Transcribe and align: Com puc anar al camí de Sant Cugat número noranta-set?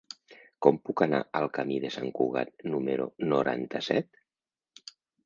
Com 0.65 0.77
puc 0.89 1.01
anar 1.05 1.19
al 1.39 1.45
camí 1.57 1.77
de 1.83 1.91
Sant 1.95 2.07
Cugat 2.19 2.65
número 2.77 3.05
noranta-set? 3.35 4.23